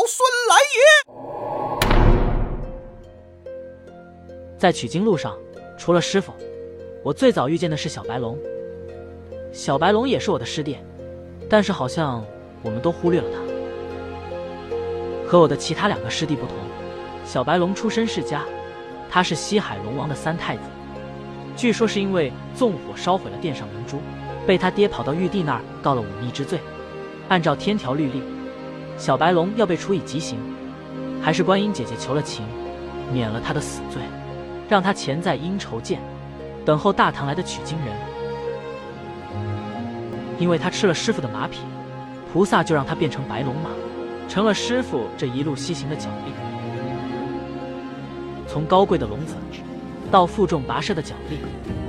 [0.00, 0.80] 老孙来也。
[4.58, 5.36] 在取经路上，
[5.78, 6.32] 除了师傅，
[7.04, 8.38] 我最早遇见的是小白龙。
[9.52, 10.78] 小白龙也是我的师弟，
[11.50, 12.24] 但是好像
[12.62, 13.38] 我们都忽略了他。
[15.28, 16.56] 和我的其他两个师弟不同，
[17.26, 18.46] 小白龙出身世家，
[19.10, 20.62] 他是西海龙王的三太子。
[21.54, 24.00] 据说是因为纵火烧毁了殿上明珠，
[24.46, 26.58] 被他爹跑到玉帝那儿告了忤逆之罪。
[27.28, 28.22] 按照天条律例，
[29.00, 30.38] 小白龙要被处以极刑。
[31.22, 32.44] 还是观音姐姐求了情，
[33.10, 34.02] 免了他的死罪，
[34.68, 35.98] 让他潜在阴仇涧，
[36.66, 37.96] 等候大唐来的取经人。
[40.38, 41.60] 因为他吃了师傅的马匹，
[42.30, 43.70] 菩萨就让他变成白龙马，
[44.28, 46.32] 成了师傅这一路西行的脚力。
[48.46, 49.34] 从高贵的龙子。
[50.10, 51.38] 到负重跋涉的脚力，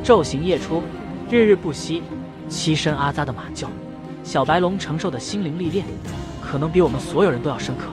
[0.03, 0.83] 昼行夜出，
[1.27, 2.03] 日日不息，
[2.47, 3.65] 栖身阿扎的马厩，
[4.23, 5.85] 小白龙承受的心灵历练，
[6.41, 7.85] 可能比我们所有人都要深刻。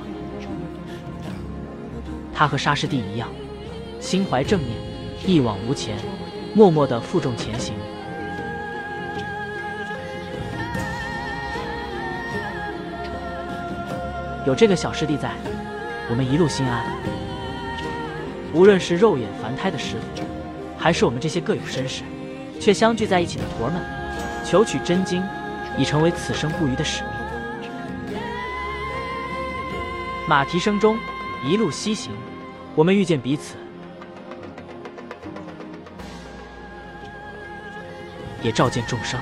[2.32, 3.28] 他和沙师弟一样，
[3.98, 4.73] 心怀正念，
[5.26, 5.96] 一往无前，
[6.54, 7.74] 默默的负重前行。
[14.46, 15.32] 有这个小师弟在，
[16.09, 16.84] 我们一路心安。
[18.54, 20.23] 无论是肉眼凡胎的师傅，
[20.79, 22.02] 还是我们这些各有身世，
[22.60, 23.82] 却相聚在一起的徒儿们，
[24.45, 25.23] 求取真经，
[25.79, 27.12] 已成为此生不渝的使命。
[30.29, 30.98] 马蹄声中，
[31.43, 32.12] 一路西行，
[32.74, 33.54] 我们遇见彼此，
[38.43, 39.18] 也照见众生。